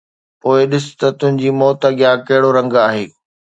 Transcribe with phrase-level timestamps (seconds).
[0.41, 3.05] پوءِ ڏس ته تنهنجي موت اڳيان ڪهڙو رنگ آهي